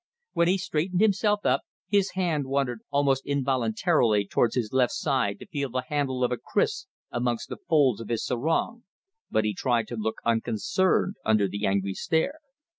When 0.33 0.47
he 0.47 0.57
straightened 0.57 0.99
himself 0.99 1.45
up 1.45 1.61
his 1.87 2.13
hand 2.13 2.47
wandered 2.47 2.79
almost 2.89 3.23
involuntarily 3.27 4.25
towards 4.25 4.55
his 4.55 4.73
left 4.73 4.93
side 4.93 5.37
to 5.37 5.45
feel 5.45 5.69
the 5.69 5.83
handle 5.89 6.23
of 6.23 6.31
a 6.31 6.37
kriss 6.37 6.87
amongst 7.11 7.49
the 7.49 7.57
folds 7.69 8.01
of 8.01 8.09
his 8.09 8.25
sarong, 8.25 8.83
but 9.29 9.45
he 9.45 9.53
tried 9.53 9.87
to 9.89 9.95
look 9.95 10.15
unconcerned 10.25 11.17
under 11.23 11.47
the 11.47 11.67
angry 11.67 11.93
stare. 11.93 12.39